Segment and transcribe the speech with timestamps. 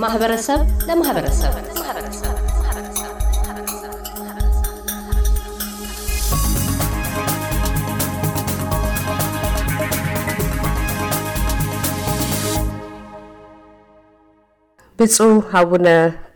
[0.00, 1.54] ከማህበረሰብ ለማህበረሰብ።
[14.98, 15.88] ብፁዕ አቡነ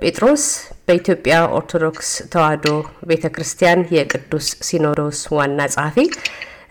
[0.02, 0.44] ጴጥሮስ
[0.86, 2.67] በኢትዮጵያ ኦርቶዶክስ ተዋሕዶ
[3.06, 5.98] ቤተ ክርስቲያን የቅዱስ ሲኖዶስ ዋና ጸሐፊ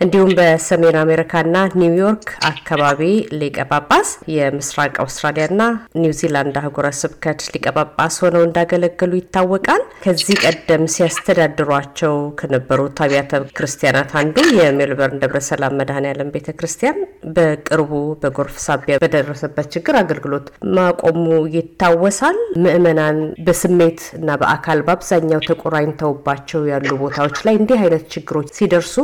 [0.03, 3.02] እንዲሁም በሰሜን አሜሪካና ኒውዮርክ አካባቢ
[3.39, 5.62] ሊቀ ጳጳስ የምስራቅ አውስትራሊያና
[6.02, 14.38] ኒውዚላንድ አህጉረ ስብከት ሊቀ ጳጳስ ሆነው እንዳገለገሉ ይታወቃል። ከዚህ ቀደም ሲያስተዳድሯቸው ከነበሩት አብያተ ክርስቲያናት አንዱ
[14.57, 16.98] የሜልበርን ደብረ ሰላም መድኃኔዓለም ቤተ ክርስቲያን
[17.38, 17.91] በቅርቡ
[18.23, 21.23] በጎርፍ ሳቢያ በደረሰበት ችግር አገልግሎት ማቆሙ
[21.55, 28.95] ይታወሳል። ምዕመናን በስሜት እና በአካል በአብዛኛው ተቆራኝተውባቸው ያሉ ቦታዎች ላይ እንዲህ አይነት ችግሮች ሲደርሱ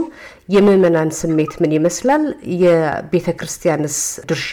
[0.89, 2.23] የምዕመናን ስሜት ምን ይመስላል?
[2.61, 3.97] የቤተ ክርስቲያንስ
[4.29, 4.49] ድርሻ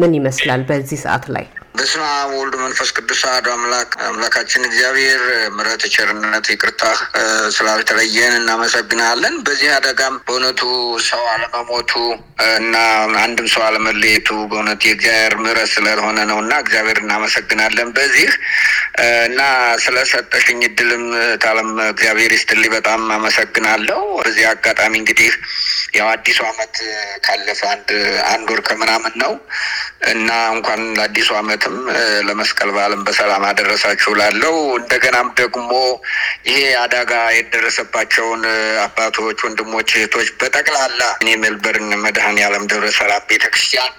[0.00, 1.44] ምን ይመስላል በዚህ ሰዓት ላይ?
[1.78, 5.20] በስመ አብ ወወልድ መንፈስ ቅዱስ አሐዱ አምላክ አምላካችን እግዚአብሔር
[5.56, 6.82] ምሕረት፣ ቸርነት፣ ይቅርታ
[7.56, 10.62] ስላልተለየን እናመሰግናለን። በዚህ አደጋም በእውነቱ
[11.08, 11.92] ሰው አለመሞቱ
[12.56, 12.74] እና
[13.22, 18.30] አንድም ሰው አለመለየቱ በእውነት የእግዚአብሔር ምሕረት ስለሆነ ነው እና እግዚአብሔር እናመሰግናለን በዚህ
[19.28, 19.40] እና
[19.84, 21.04] ስለሰጠሽኝ እድልም
[21.42, 25.30] ታለም እግዚአብሔር ይስጥልኝ በጣም አመሰግናለሁ። በዚህ አጋጣሚ እንግዲህ
[25.98, 26.74] ያው አዲሱ ዓመት
[27.24, 27.88] ካለፈ አንድ
[28.32, 29.32] አንድ ወር ከምናምን ነው።
[30.10, 31.76] እና እንኳን ለአዲሱ ዓመትም
[32.28, 35.70] ለመስቀል በዓልም በሰላም አደረሳችሁ ላለው እንደገናም ደግሞ
[36.48, 38.42] ይሄ አደጋ የደረሰባቸውን
[38.84, 43.94] አባቶች፣ ወንድሞች፣ እህቶች በጠቅላላ እኔ ሜልበርን መድኃኔዓለም ደብረ ሰላም ቤተክርስቲያን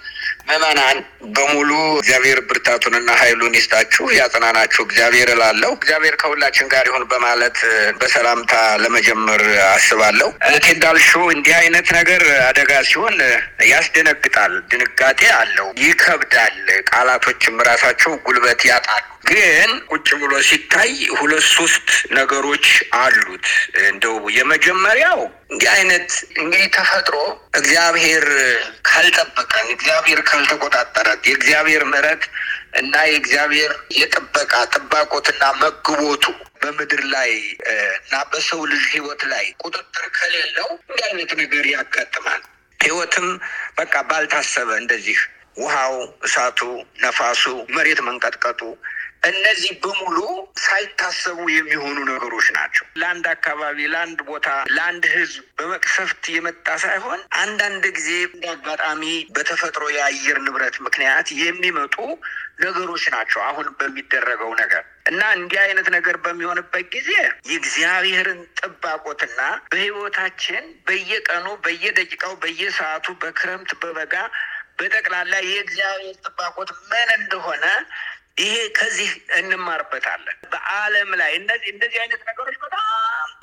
[0.48, 0.98] ምዕመናን
[1.36, 7.58] በሙሉ እግዚአብሔር ብርታቱንና ኃይሉን ይስጣችሁ ያጽናናችሁ እግዚአብሔር እላለሁ። እግዚአብሔር ከሁላችን ጋር ይሁን በማለት
[8.00, 10.30] በሰላምታ ለመጀመር አስባለሁ።
[10.72, 13.18] እንዳልሽው እንዲህ አይነት ነገር አደጋ ሲሆን
[13.72, 16.58] ያስደነግጣል፣ ድንጋጤ አለው፣ ይከብዳል።
[16.92, 22.66] ቃላቶችም ራሳቸው ጉልበት ያጣሉ። ግን ቁጭ ብሎ ሲታይ ሁለት ሶስት ነገሮች
[23.00, 23.48] አሉት።
[23.84, 25.20] እንደው የመጀመሪያው
[25.52, 27.16] እንዲህ አይነት እንግዲህ ተፈጥሮ
[27.54, 28.26] እግዚአብሔር
[28.90, 32.24] ካልጠበቀን፣ እግዚአብሔር ካልተቆጣጠረት፣ የእግዚአብሔር ምሕረት
[32.80, 36.26] እና የእግዚአብሔር የጥበቃ ጥባቆትና መግቦቱ
[36.62, 37.32] በምድር ላይ
[38.00, 42.42] እና በሰው ልጅ ሕይወት ላይ ቁጥጥር ከሌለው እንዲህ አይነት ነገር ያጋጥማል።
[42.80, 43.28] ሕይወትም
[43.78, 45.20] በቃ ባልታሰበ እንደዚህ
[45.58, 46.60] ውሃው፣ እሳቱ፣
[47.02, 47.44] ነፋሱ፣
[47.76, 48.62] መሬት መንቀጥቀጡ
[49.24, 50.18] እነዚህ በሙሉ
[50.64, 58.12] ሳይታሰቡ የሚሆኑ ነገሮች ናቸው። ለአንድ አካባቢ፣ ለአንድ ቦታ፣ ለአንድ ህዝብ በመቅሰፍት የመጣ ሳይሆን አንዳንድ ጊዜ
[58.30, 59.04] እንደ አጋጣሚ
[59.36, 61.98] በተፈጥሮ የአየር ንብረት ምክንያት የሚመጡ
[62.62, 67.10] ነገሮች ናቸው። አሁን በሚደረገው ነገር እና እንዲህ አይነት ነገር በሚሆንበት ጊዜ
[67.50, 69.40] የእግዚአብሔርን ጥባቆትና
[69.72, 74.16] በህይወታችን በየቀኑ በየደቂቃው በየሰዓቱ በክረምት በበጋ
[74.80, 77.66] በጠቅላላ የእግዚአብሔር ጥባቆት ምን እንደሆነ
[78.40, 81.32] ይሄ ከዚህ እንማርበታለን። በዓለም ላይ
[81.72, 82.86] እንደዚህ አይነት ነገሮች በጣም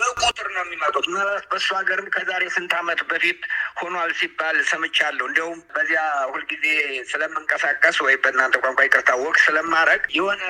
[0.01, 1.07] በቁጥር ነው የሚመጡት።
[1.51, 3.41] በእሱ ሀገርም ከዛሬ ስንት ዓመት በፊት
[3.81, 6.03] ሆኗል ሲባል ሰምቻለሁ። እንዲያውም በዚያ
[6.33, 6.65] ሁልጊዜ
[7.11, 10.43] ስለምንቀሳቀስ ወይ በእናንተ ቋንቋ ይቅርታ ወቅ ስለማድረግ የሆነ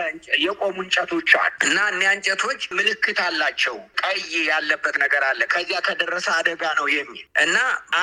[0.44, 4.20] የቆሙ እንጨቶች አሉ እና እኒያ እንጨቶች ምልክት አላቸው። ቀይ
[4.50, 7.56] ያለበት ነገር አለ። ከዚያ ከደረሰ አደጋ ነው የሚል እና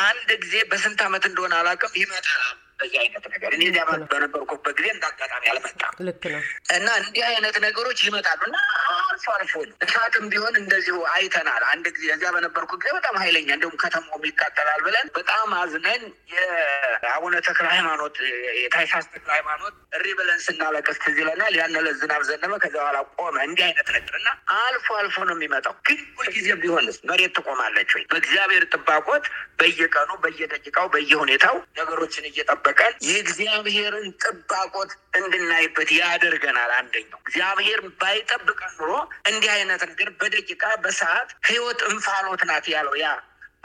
[0.04, 2.44] አንድ ጊዜ በስንት ዓመት እንደሆነ አላውቅም ይመጣል
[2.84, 6.42] በዚህ አይነት ነገር እኔ እዚያ በነበርኩበት ጊዜ እንደ አጋጣሚ አልመጣም። ልክ ነው።
[6.76, 8.58] እና እንዲህ አይነት ነገሮች ይመጣሉ እና
[9.06, 9.54] አልፎ አልፎ
[9.86, 15.08] እሳትም ቢሆን እንደዚሁ አይተናል። አንድ ጊዜ እዚያ በነበርኩ ጊዜ በጣም ኃይለኛ እንደውም ከተማውም ይቃጠላል ብለን
[15.18, 18.16] በጣም አዝነን የአቡነ ተክለ ሃይማኖት
[18.64, 23.36] የታይሳስ ተክለ ሃይማኖት እሪ ብለን ስናለቅስ ትዝ ይለናል። ያን ዕለት ዝናብ ዘነበ፣ ከዚያ በኋላ ቆመ።
[23.48, 24.30] እንዲህ አይነት ነገር እና
[24.60, 28.04] አልፎ አልፎ ነው የሚመጣው። ግን ሁልጊዜ ቢሆንስ መሬት ትቆማለች ወይ?
[28.12, 29.26] በእግዚአብሔር ጥባቆት
[29.60, 32.26] በየቀኑ በየደቂቃው በየሁኔታው ነገሮችን
[32.74, 38.92] እየጠበቀን የእግዚአብሔርን ጥባቆት እንድናይበት ያደርገናል። አንደኛው እግዚአብሔር ባይጠብቀን ኑሮ
[39.30, 43.08] እንዲህ አይነት ነገር በደቂቃ በሰዓት ህይወት እንፋሎት ናት ያለው ያ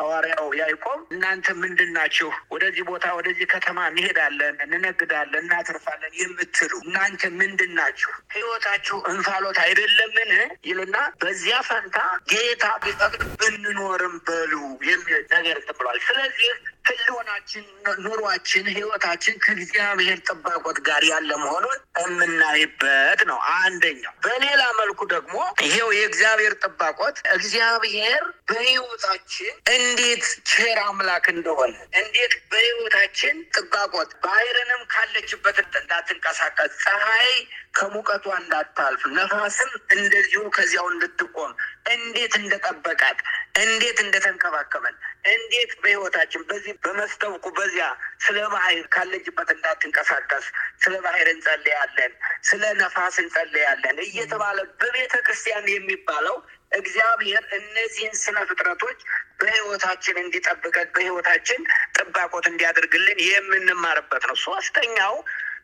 [0.01, 2.29] ሐዋርያው ያዕቆብ እናንተ ምንድን ናችሁ?
[2.53, 8.13] ወደዚህ ቦታ ወደዚህ ከተማ እንሄዳለን፣ እንነግዳለን፣ እናተርፋለን የምትሉ እናንተ ምንድን ናችሁ?
[8.35, 10.31] ህይወታችሁ እንፋሎት አይደለምን?
[10.69, 11.99] ይልና በዚያ ፈንታ
[12.33, 14.53] ጌታ ቢፈቅድ ብንኖርም በሉ
[14.89, 16.53] የሚል ነገር ብሏል። ስለዚህ
[16.89, 17.65] ህልውናችን፣
[18.05, 26.55] ኑሯችን፣ ህይወታችን ከእግዚአብሔር ጥባቆት ጋር ያለ መሆኑን የምናይበት ነው አንደኛው። በሌላ መልኩ ደግሞ ይሄው የእግዚአብሔር
[26.65, 37.31] ጥባቆት እግዚአብሔር በህይወታችን እንዴት ቸር አምላክ እንደሆነ እንዴት በህይወታችን ጥባቆት ባህርንም ካለችበት እንዳትንቀሳቀስ ፀሐይ
[37.79, 41.53] ከሙቀቷ እንዳታልፍ ነፋስም እንደዚሁ ከዚያው እንድትቆም
[41.95, 43.19] እንዴት እንደጠበቃት
[43.63, 47.87] እንዴት እንደተንከባከበን እንዴት በህይወታችን በዚህ በመስተውቁ በዚያ
[48.25, 50.45] ስለ ባህር ካለችበት እንዳትንቀሳቀስ
[50.83, 52.13] ስለ ባህር እንጸልያለን፣
[52.43, 56.37] ስለ ነፋስ እንጸልያለን እየተባለ በቤተ ክርስቲያን የሚባለው
[56.73, 58.99] እግዚአብሔር እነዚህን ስነ ፍጥረቶች
[59.41, 61.61] በህይወታችን እንዲጠብቀን በህይወታችን
[61.99, 65.15] ጥባቆት እንዲያደርግልን የምንማርበት ነው። ሶስተኛው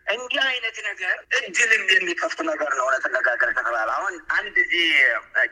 [0.06, 4.86] እንዲህ አይነት ነገር እድልም የሚከፍት ነገር ነው። ለተነጋገር ከተባለ አሁን አንድ እዚህ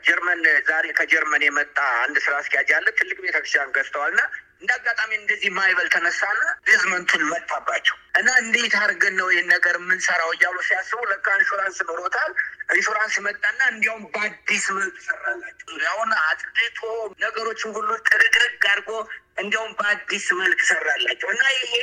[0.05, 4.21] ጀርመን ዛሬ ከጀርመን የመጣ አንድ ስራ አስኪያጅ ያለ ትልቅ ቤተክርስቲያን ገዝተዋል እና
[4.61, 10.29] እንደ አጋጣሚ እንደዚህ ማዕበል ተነሳና basement ኡን መታባቸው እና እንዴት አድርገን ነው ይህን ነገር የምንሰራው
[10.35, 12.31] እያሉ ሲያስቡ ለካ ኢንሹራንስ ኖሮታል።
[12.75, 16.79] ኢንሹራንስ መጣና እንዲያውም በአዲስ መልክ ሰራላቸው። አሁን አጽድቶ
[17.23, 18.91] ነገሮችን ሁሉ ጥርግርግ አድርጎ
[19.37, 21.73] እንዲያውም በአዲስ መልክ ሰራላቸው እና ይሄ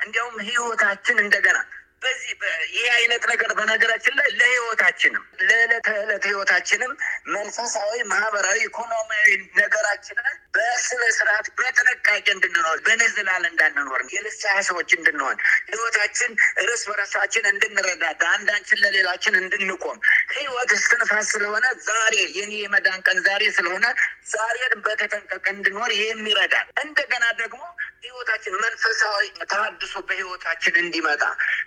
[0.00, 1.58] እንዲያውም ህይወታችን እንደገና
[2.02, 2.32] በዚህ
[2.74, 6.92] ይህ አይነት ነገር በነገራችን ላይ ለህይወታችንም ለዕለት ተዕለት ህይወታችንም
[7.34, 9.28] መንፈሳዊ፣ ማህበራዊ፣ ኢኮኖሚያዊ
[9.58, 15.36] ነገራችንን በስነ ስርዓት በጥንቃቄ እንድንኖር በንዝላል እንዳንኖር የንስሐ ሰዎች እንድንሆን
[15.70, 16.30] ህይወታችን
[16.62, 19.98] እርስ በርሳችን እንድንረዳዳ አንዳችን ለሌላችን እንድንቆም
[20.36, 23.86] ህይወት እስትንፋስ ስለሆነ ዛሬ የኔ የመዳን ቀን ዛሬ ስለሆነ
[24.32, 27.62] ዛሬን በተጠንቀቅ እንድኖር የሚረዳል እንደገና ደግሞ
[28.02, 31.22] ህይወታችን መንፈሳዊ ተሃድሶ በህይወታችን እንዲመጣ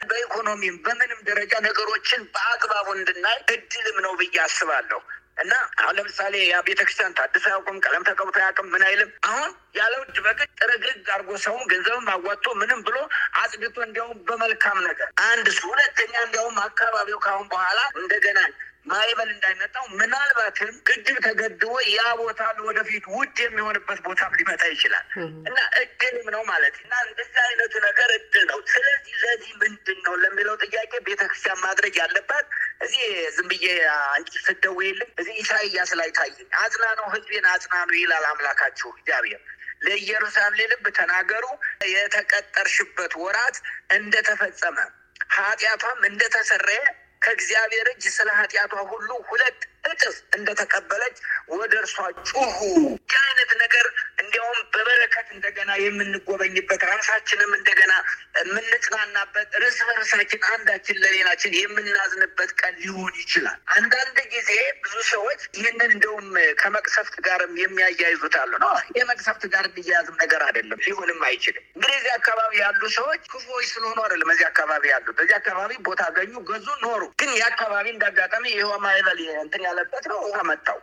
[0.10, 5.02] በኢኮኖሚም በምንም ደረጃ ነገሮችን በአግባቡ እንድናይ እድልም ነው ብዬ አስባለሁ።
[5.42, 10.18] እና አሁን ለምሳሌ ያ ቤተክርስቲያን ታድሶ አያውቅም፣ ቀለም ተቀብቶ አያውቅም፣ ምን አይልም። አሁን ያለ ውድ
[10.26, 12.98] በግድ ጥርግርግ አድርጎ ሰውን ገንዘብም አዋጥቶ ምንም ብሎ
[13.42, 18.40] አጽድቶ እንዲያውም በመልካም ነገር አንድ ሁለተኛ እንዲያውም አካባቢው ከአሁን በኋላ እንደገና
[18.86, 25.06] ማይበል እንዳይመጣው ምናልባትም ግድብ ተገድቦ ያ ቦታ ወደፊት ውድ የሚሆንበት ቦታ ሊመጣ ይችላል።
[25.48, 30.56] እና እድልም ነው ማለት እና እንደዚህ አይነቱ ነገር እድል ነው። ስለዚህ ለዚህ ምንድን ነው ለሚለው
[30.66, 32.48] ጥያቄ ቤተክርስቲያን ማድረግ ያለባት
[32.82, 33.04] እዚህ
[33.36, 33.66] ዝም ብዬ
[34.08, 39.42] አንቺ ስትደውይልኝ እዚህ ኢሳይያስ ላይ ታየኝ። አጽናነው ህዝቤን አጽናኑ ይላል አምላካችሁ እግዚአብሔር።
[39.84, 41.46] ለኢየሩሳሌም ልብ ተናገሩ፣
[41.94, 43.56] የተቀጠርሽበት ወራት
[43.92, 44.78] እንደተፈጸመ
[45.34, 46.82] ኃጢአቷም እንደተሰረየ
[47.22, 51.18] ከእግዚአብሔር እጅ ስለ ኃጢአቷ ሁሉ ሁለት እጥፍ እንደተቀበለች
[51.54, 51.96] ወደ እርሷ
[52.30, 52.60] ጩሁ።
[53.06, 53.86] ይህ አይነት ነገር
[54.22, 57.94] እንዲያውም በበረከት እንደገና የምንጎበኝበት ራሳችንም እንደገና
[58.42, 60.20] የምንጽናናበት እርስ በርሳችን
[60.52, 64.52] አንዳችን ለሌላችን የምናዝንበት ቀን ሊሆን ይችላል። አንዳንድ ጊዜ
[64.84, 66.28] ብዙ ሰዎች ይህንን እንደውም
[66.62, 68.70] ከመቅሰፍት ጋርም የሚያያይዙት አሉ ነው።
[69.00, 74.32] የመቅሰፍት ጋር የሚያያዝም ነገር አይደለም፣ ሊሆንም አይችልም። እንግዲህ እዚህ አካባቢ ያሉ ሰዎች ክፉዎች ስለሆኑ አይደለም
[74.34, 79.64] እዚህ አካባቢ ያሉት። እዚህ አካባቢ ቦታ አገኙ፣ ገዙ፣ ኖሩ። ግን የአካባቢ እንዳጋጣሚ ይኸው ማይበል እንትን
[79.68, 80.80] ያለበት ነው ውሃ መታው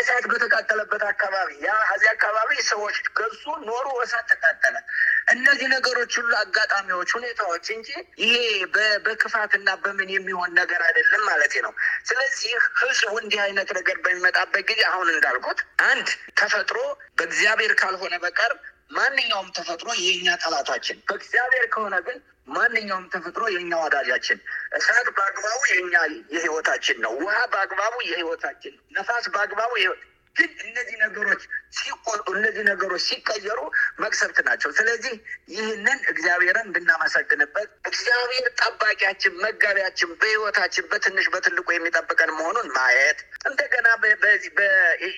[0.00, 4.76] እሳት በተቃጠለበት አካባቢ ያ እዚህ አካባቢ ሰዎች ገዙ፣ ኖሩ፣ እሳት ተቃጠለ።
[5.32, 7.88] እነዚህ ነገሮች ሁሉ አጋጣሚዎች፣ ሁኔታዎች እንጂ
[8.22, 8.34] ይሄ
[9.04, 11.72] በክፋትና በምን የሚሆን ነገር አይደለም ማለት ነው።
[12.06, 16.78] ስለዚህ ህዝቡ እንዲህ አይነት ነገር በሚመጣበት ጊዜ አሁን እንዳልኩት አንድ ተፈጥሮ
[17.18, 18.54] በእግዚአብሔር ካልሆነ በቀር
[18.90, 22.18] ማንኛውም ተፈጥሮ የእኛ ጠላታችን፣ በእግዚአብሔር ከሆነ ግን
[22.50, 24.38] ማንኛውም ተፈጥሮ የእኛ ወዳጃችን።
[24.76, 25.94] እሳት በአግባቡ የእኛ
[26.34, 29.72] የህይወታችን ነው። ውሃ በአግባቡ የህይወታችን ነፋስ በአግባቡ
[30.40, 31.42] ግን እነዚህ ነገሮች
[31.78, 33.60] ሲቆጡ እነዚህ ነገሮች ሲቀየሩ
[34.02, 35.14] መቅሰፍት ናቸው። ስለዚህ
[35.54, 43.18] ይህንን እግዚአብሔርን እንድናመሰግንበት እግዚአብሔር ጠባቂያችን፣ መጋቢያችን በህይወታችን በትንሽ በትልቁ የሚጠብቀን መሆኑን ማየት
[43.50, 43.86] እንደገና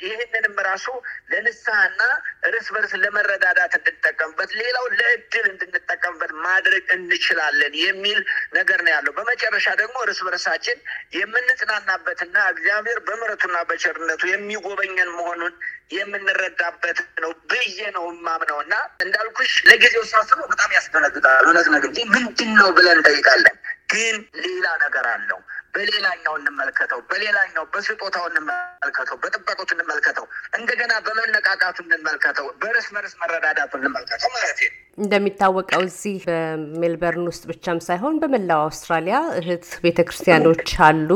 [0.02, 0.86] ይህንንም ራሱ
[1.32, 2.00] ለንስሐና
[2.48, 8.20] እርስ በርስ ለመረዳዳት እንድንጠቀምበት፣ ሌላው ለእድል እንድንጠቀምበት ማድረግ እንችላለን የሚል
[8.58, 10.78] ነገር ነው ያለው። በመጨረሻ ደግሞ እርስ በርሳችን
[11.18, 15.54] የምንጽናናበትና እግዚአብሔር በምሕረቱና በቸርነቱ የሚጎበኘን መሆኑን
[15.96, 22.68] የምንረዳበት ነው ብዬ ነው የማምነው እና እንዳልኩሽ ለጊዜው ሳስበው በጣም ያስደነግጣል። እውነት ነገር ምንድን ነው
[22.76, 23.56] ብለን እንጠይቃለን።
[23.92, 25.40] ግን ሌላ ነገር አለው።
[25.74, 30.26] በሌላኛው እንመልከተው፣ በሌላኛው በስጦታው እንመልከተው፣ በጥበቁት እንመልከተው፣
[30.58, 38.18] እንደገና በመነቃቃቱ እንመልከተው፣ በርስ በርስ መረዳዳቱ እንመልከተው ማለት ነው። እንደሚታወቀው እዚህ በሜልበርን ውስጥ ብቻም ሳይሆን
[38.22, 41.10] በመላው አውስትራሊያ እህት ቤተ ክርስቲያኖች አሉ።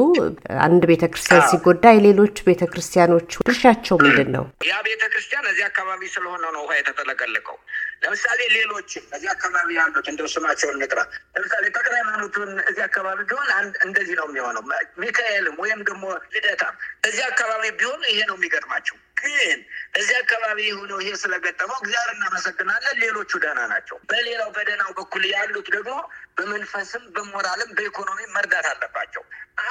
[0.64, 4.44] አንድ ቤተ ክርስቲያን ሲጎዳ የሌሎች ቤተ ክርስቲያኖች ድርሻቸው ምንድን ነው?
[4.68, 7.58] ያ ቤተ ክርስቲያን እዚህ አካባቢ ስለሆነ ነው ውሃ የተጠለቀለቀው።
[8.06, 11.00] ለምሳሌ ሌሎችም እዚህ አካባቢ ያሉት እንደው ስማቸውን እንጥራ።
[11.36, 13.48] ለምሳሌ ተክለ ሃይማኖቱን እዚህ አካባቢ ቢሆን
[13.86, 14.64] እንደዚህ ነው የሚሆነው።
[15.02, 16.74] ሚካኤልም ወይም ደግሞ ልደታም
[17.08, 19.58] እዚህ አካባቢ ቢሆን ይሄ ነው የሚገጥማቸው። ግን
[19.98, 25.92] እዚህ አካባቢ የሆነው ይሄ ስለገጠመው እግዚአብሔር እናመሰግናለን። ሌሎቹ ደህና ናቸው። በሌላው በደህናው በኩል ያሉት ደግሞ
[26.38, 29.22] በመንፈስም በሞራልም በኢኮኖሚም መርዳት አለባቸው።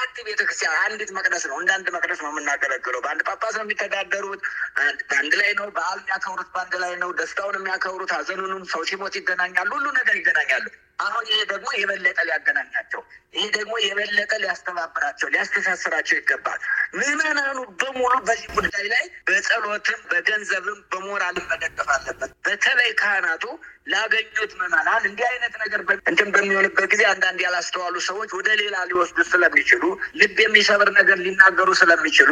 [0.06, 4.40] አንድ ቤተክርስቲያን አንዲት መቅደስ ነው። እንደ አንድ መቅደስ ነው የምናገለግለው። በአንድ ጳጳስ ነው የሚተዳደሩት።
[5.10, 9.86] በአንድ ላይ ነው በዓል የሚያከብሩት፣ በአንድ ላይ ነው ደስታውን የሚያከብሩት። ሀዘኑንም ሰው ሲሞት ይገናኛሉ። ሁሉ
[9.98, 10.66] ነገር ይገናኛሉ።
[10.98, 13.00] አሁን ይሄ ደግሞ የበለጠ ሊያገናኛቸው፣
[13.34, 16.60] ይሄ ደግሞ የበለጠ ሊያስተባብራቸው፣ ሊያስተሳስራቸው ይገባል።
[16.98, 23.44] ምዕመናኑ በሙሉ በዚህ ጉዳይ ላይ በጸሎትም በገንዘብም በሞራልም መደገፍ አለበት። በተለይ ካህናቱ
[23.92, 29.82] ላገኙት ምዕመናን እንዲህ አይነት ነገር እንትን በሚሆንበት ጊዜ አንዳንድ ያላስተዋሉ ሰዎች ወደ ሌላ ሊወስዱ ስለሚችሉ
[30.20, 32.30] ልብ የሚሰብር ነገር ሊናገሩ ስለሚችሉ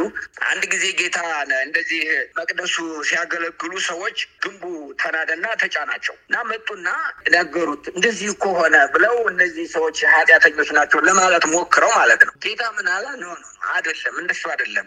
[0.49, 1.19] አንድ ጊዜ ጌታ
[1.67, 2.03] እንደዚህ
[2.39, 2.77] መቅደሱ
[3.09, 4.65] ሲያገለግሉ ሰዎች ግንቡ
[5.03, 6.89] ተናደና ተጫናቸው እና መጡና
[7.37, 12.89] ነገሩት። እንደዚህ እኮ ሆነ ብለው እነዚህ ሰዎች ኃጢአተኞች ናቸው ለማለት ሞክረው ማለት ነው። ጌታ ምን
[12.95, 13.07] አለ?
[13.17, 13.45] no no
[13.75, 14.87] አይደለም፣ እንደሱ አይደለም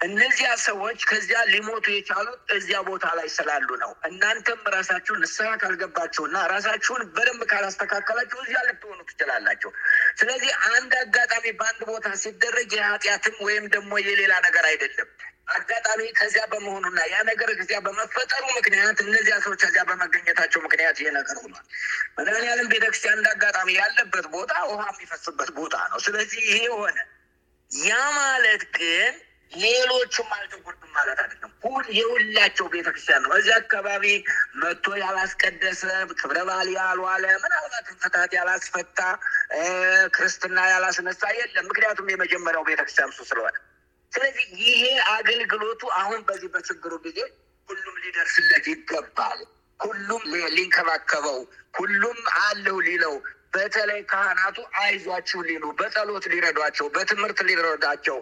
[0.00, 7.02] እነዚያ ሰዎች ከዚያ ሊሞቱ የቻሉት እዚያ ቦታ ላይ ስላሉ ነው። እናንተም ራሳችሁን ንስሐ ካልገባችሁና ራሳችሁን
[7.16, 9.70] በደንብ ካላስተካከላችሁ እዚያ ልትሆኑ ትችላላችሁ።
[10.20, 15.10] ስለዚህ አንድ አጋጣሚ በአንድ ቦታ ሲደረግ የኃጢአትም ወይም ደግሞ የሌላ ነገር አይደለም።
[15.48, 21.36] አጋጣሚ ከዚያ በመሆኑና ያ ነገር እዚያ በመፈጠሩ ምክንያት እነዚያ ሰዎች ከዚያ በመገኘታቸው ምክንያት ይሄ ነገር
[21.42, 21.64] ሆኗል።
[22.18, 23.28] መድኃኔዓለም ቤተክርስቲያን እንደ
[23.78, 26.98] ያለበት ቦታ ውሃ የሚፈስበት ቦታ ነው። ስለዚህ ይሄ ሆነ።
[27.70, 29.12] ያ ማለት ግን
[29.52, 34.04] ሌሎቹም አልተጎዱም ማለት አይደለም። ሁል የሁላቸው ቤተክርስቲያን ነው። እዚህ አካባቢ
[34.62, 35.82] መጥቶ ያላስቀደሰ
[36.20, 39.00] ክብረ በዓል ያልዋለ ምናልባትም ፍትሐት ያላስፈታ
[40.16, 43.54] ክርስትና ያላስነሳ የለም። ምክንያቱም የመጀመሪያው ቤተክርስቲያን እሱ ስለሆነ፣
[44.12, 47.18] ስለዚህ ይሄ አገልግሎቱ አሁን በዚህ በችግሩ ጊዜ
[47.68, 49.40] ሁሉም ሊደርስለት ይገባል።
[49.80, 50.22] ሁሉም
[50.56, 51.38] ሊንከባከበው፣
[51.78, 53.14] ሁሉም አለው ሊለው
[53.54, 58.16] በተለይ ካህናቱ አይዟችሁ ሊሉ በጸሎት ሊረዷቸው፣ በትምህርት ሊረዷቸው፣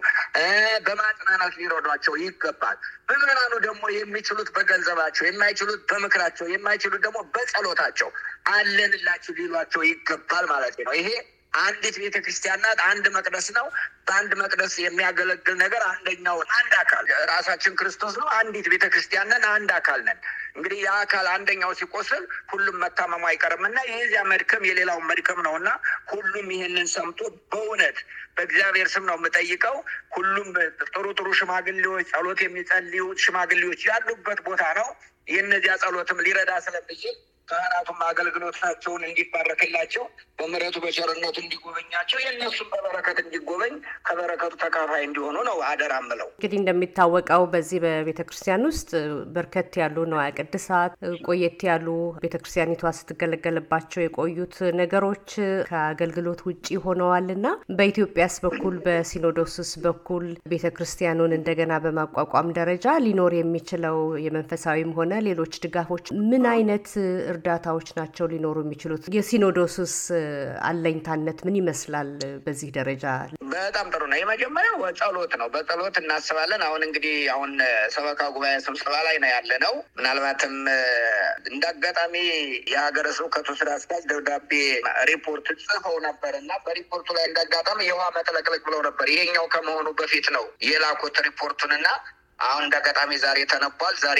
[0.87, 2.77] በማጽናናት ሊረዷቸው ይገባል።
[3.09, 8.09] ምዕመናኑ ደግሞ የሚችሉት በገንዘባቸው፣ የማይችሉት በምክራቸው፣ የማይችሉት ደግሞ በጸሎታቸው
[8.53, 11.09] አለንላችሁ ሊሏቸው ይገባል ማለት ነው። ይሄ
[11.53, 13.65] አንዲት ቤተ ክርስቲያን ናት። አንድ መቅደስ ነው።
[14.05, 19.71] በአንድ መቅደስ የሚያገለግል ነገር አንደኛው አንድ አካል ራሳችን ክርስቶስ ነው። አንዲት ቤተ ክርስቲያን ነን። አንድ
[19.77, 20.19] አካል ነን።
[20.55, 25.69] እንግዲህ የአካል አንደኛው ሲቆስል ሁሉም መታመሙ አይቀርም እና የዚያ መድከም የሌላውን መድከም ነው እና
[26.11, 27.19] ሁሉም ይህንን ሰምቶ
[27.51, 27.99] በእውነት
[28.35, 29.77] በእግዚአብሔር ስም ነው የምጠይቀው።
[30.13, 30.47] ሁሉም
[30.89, 34.89] ጥሩ ጥሩ ሽማግሌዎች፣ ጸሎት የሚጸልዩ ሽማግሌዎች ያሉበት ቦታ ነው።
[35.27, 37.15] የእነዚያ ጸሎትም ሊረዳ ስለሚችል
[37.51, 40.03] ካህናቱም አገልግሎታቸውን እንዲባረክላቸው
[40.39, 43.73] በምሕረቱ በቸርነቱ እንዲጎበኛቸው የእነሱም በበረከት እንዲጎበኝ
[44.07, 48.89] ከበረከቱ ተካፋይ እንዲሆኑ ነው አደራ ምለው። እንግዲህ እንደሚታወቀው በዚህ በቤተ ክርስቲያን ውስጥ
[49.35, 50.93] በርከት ያሉ ንዋየ ቅድሳት
[51.27, 51.87] ቆየት ያሉ
[52.23, 55.27] ቤተ ክርስቲያኒቷ ስትገለገልባቸው የቆዩት ነገሮች
[55.69, 63.97] ከአገልግሎት ውጭ ሆነዋል እና በኢትዮጵያስ በኩል በሲኖዶስስ በኩል ቤተ ክርስቲያኑን እንደገና በማቋቋም ደረጃ ሊኖር የሚችለው
[64.25, 66.87] የመንፈሳዊም ሆነ ሌሎች ድጋፎች ምን አይነት
[67.41, 69.03] እርዳታዎች ናቸው ሊኖሩ የሚችሉት?
[69.15, 69.93] የሲኖዶስስ
[70.67, 72.09] አለኝታነት ምን ይመስላል?
[72.45, 73.05] በዚህ ደረጃ
[73.53, 77.51] በጣም ጥሩ ነው። የመጀመሪያው ጸሎት ነው። በጸሎት እናስባለን። አሁን እንግዲህ አሁን
[77.95, 80.53] ሰበካ ጉባኤ ስብሰባ ላይ ነው ያለ ነው። ምናልባትም
[81.51, 82.13] እንደ አጋጣሚ
[82.73, 84.51] የሀገረ ስብከቱ ስራ አስኪያጅ ደብዳቤ
[85.11, 90.29] ሪፖርት ጽፈው ነበር እና በሪፖርቱ ላይ እንደ አጋጣሚ የውሃ መጥለቅለቅ ብለው ነበር። ይሄኛው ከመሆኑ በፊት
[90.37, 91.87] ነው የላኩት ሪፖርቱን እና
[92.41, 94.19] አሁን እንደ አጋጣሚ ዛሬ ተነቧል። ዛሬ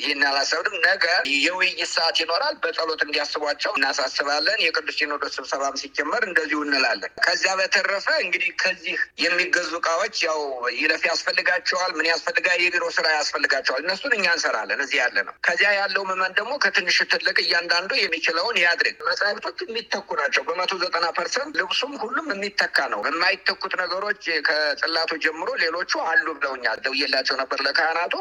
[0.00, 1.04] ይህን አላሰብንም። ነገ
[1.44, 8.50] የውይይት ሰዓት ይኖራል። በጸሎት እንዲያስቧቸው እናሳስባለን። የቅዱስ ሲኖዶስ ስብሰባም ሲጀመር እንደዚሁ እንላለን። ከዚያ በተረፈ እንግዲህ
[8.62, 10.40] ከዚህ የሚገዙ እቃዎች ያው
[10.78, 12.58] ይለፍ ያስፈልጋቸዋል። ምን ያስፈልጋል?
[12.64, 17.36] የቢሮ ስራ ያስፈልጋቸዋል። እነሱን እኛ እንሰራለን። እዚህ ያለ ነው። ከዚያ ያለው ምዕመን ደግሞ ከትንሽ ትልቅ
[17.44, 24.22] እያንዳንዱ የሚችለውን ያድርግ። መጽሐፍቶች የሚተኩ ናቸው። በመቶ ዘጠና percent ልብሱም ሁሉም የሚተካ ነው። የማይተኩት ነገሮች
[24.48, 28.14] ከጽላቱ ጀምሮ ሌሎቹ አሉ ብለውኛል። ደውዬላቸው ነበር ለካህናቱ።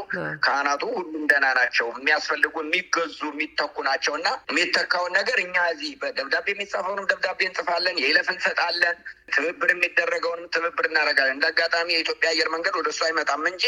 [0.46, 7.10] ካህናቱ ሁሉም ደህና ናቸው። የሚያስፈልጉ የሚገዙ የሚተኩ ናቸው እና የሚተካውን ነገር እኛ እዚህ በደብዳቤ የሚጻፈውንም
[7.12, 8.98] ደብዳቤ እንጽፋለን፣ የይለፍ እንሰጣለን።
[9.36, 13.64] ትብብር የሚደረገውንም ትብብር እናደርጋለን። እንደ አጋጣሚ የኢትዮጵያ አየር መንገድ ወደ እሱ አይመጣም እንጂ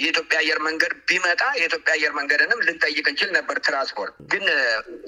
[0.00, 4.44] የኢትዮጵያ አየር መንገድ ቢመጣ የኢትዮጵያ አየር መንገድንም ልንጠይቅ እንችል ነበር። ትራንስፖርት ግን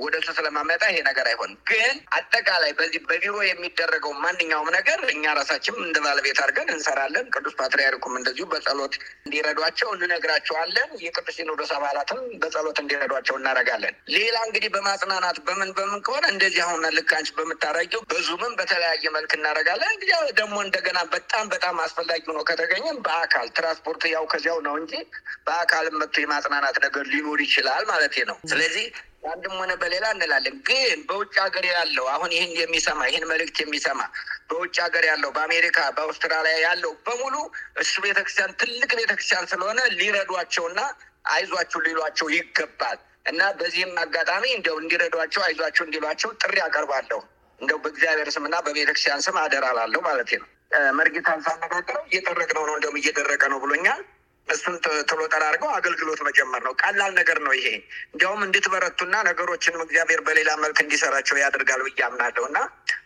[0.03, 5.77] ወደ እሱ ስለማመጣ ይሄ ነገር አይሆንም። ግን አጠቃላይ በዚህ በቢሮ የሚደረገው ማንኛውም ነገር እኛ ራሳችን
[5.87, 8.95] እንደ ባለቤት አድርገን እንሰራለን። ቅዱስ ፓትርያርኩም እንደዚሁ በጸሎት
[9.25, 16.62] እንዲረዷቸው እንነግራቸዋለን። የቅዱስ ሲኖዶስ አባላትም በጸሎት እንዲረዷቸው እናደርጋለን። ሌላ እንግዲህ በማጽናናት በምን በምን ከሆነ እንደዚህ
[16.67, 20.11] አሁን ልክ አንቺ በምታረጊው በዙምም በተለያየ መልክ እናደርጋለን። እንግዲህ
[20.41, 24.93] ደግሞ እንደገና በጣም በጣም አስፈላጊ ሆኖ ከተገኘም በአካል ትራንስፖርት ያው ከዚያው ነው እንጂ
[25.47, 28.87] በአካልም መጥቶ የማጽናናት ነገር ሊኖር ይችላል ማለት ነው። ስለዚህ
[29.23, 34.00] አንድም ሆነ በሌላ እንላለን። ግን በውጭ ሀገር ያለው አሁን ይህን የሚሰማ ይህን መልእክት የሚሰማ
[34.50, 37.35] በውጭ ሀገር ያለው በአሜሪካ፣ በአውስትራሊያ ያለው በሙሉ
[37.83, 40.81] እሱ ቤተክርስቲያን ትልቅ ቤተክርስቲያን ስለሆነ ሊረዷቸውና
[41.33, 47.21] አይዟችሁ ሊሏቸው ይገባል እና በዚህም አጋጣሚ እንደው እንዲረዷቸው አይዟቸው እንዲሏቸው ጥሪ አቀርባለሁ።
[47.59, 49.67] እንደው በእግዚአብሔር ስምና በቤተክርስቲያን ስም አደራ
[50.07, 50.49] ማለት ነው።
[50.99, 54.00] መርጌታን ሳነጋግረው እየጠረቅነው ነው እንደውም እየደረቀ ነው ብሎኛል።
[54.49, 54.75] እሱን
[55.11, 57.67] ቶሎ ጠራርገው አገልግሎት መጀመር ነው። ቀላል ነገር ነው ይሄ።
[58.13, 62.59] እንዲያውም እንድትበረቱና ነገሮችንም እግዚአብሔር በሌላ መልክ እንዲሰራቸው ያደርጋል ብዬ አምናለሁ እና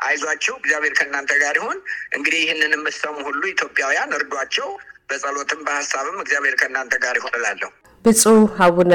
[0.06, 1.78] አይዟቸው፣ እግዚአብሔር ከእናንተ ጋር ይሁን።
[2.16, 4.70] እንግዲህ ይህንን የምትሰሙ ሁሉ ኢትዮጵያውያን እርዷቸው፣
[5.10, 7.70] በጸሎትም በሀሳብም እግዚአብሔር ከእናንተ ጋር ይሁን እላለሁ።
[8.04, 8.94] ብፁዕ አቡነ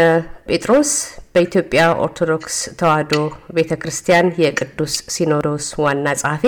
[0.49, 0.91] ጴጥሮስ
[1.33, 3.13] በኢትዮጵያ ኦርቶዶክስ ተዋሕዶ
[3.55, 6.43] ቤተ ክርስቲያን የቅዱስ ሲኖዶስ ዋና ጸሐፊ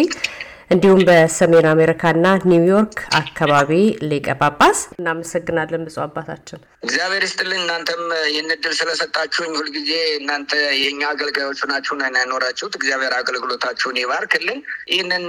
[0.71, 3.71] እንዲሁም በሰሜን አሜሪካና ኒውዮርክ አካባቢ
[4.09, 11.59] ሊቀ ጳጳስ። እናመሰግናለን ብፁዕ አባታችን። እግዚአብሔር ይስጥልኝ። እናንተም ይህን እድል ስለሰጣችሁኝ ሁልጊዜ እናንተ የእኛ አገልጋዮቹ
[11.71, 14.59] ናችሁ ያኖራችሁት። እግዚአብሔር አገልግሎታችሁን ይባርክልን።
[14.93, 15.25] ይህንን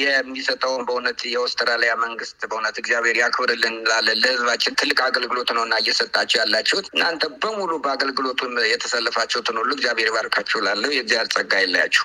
[0.00, 6.88] የሚሰጠውን በእውነት የአውስትራሊያ መንግስት በእውነት እግዚአብሔር ያክብርልን እንላለን። ለህዝባችን ትልቅ አገልግሎት ነው እና እየሰጣችሁ ያላችሁት
[6.94, 12.04] እናንተ በሙሉ በአገልግሎቱን የተሰለፋችሁትን ሁሉ እግዚአብሔር ይባርካችሁ ላለሁ የእግዚአብሔር ጸጋ ይለያችሁ።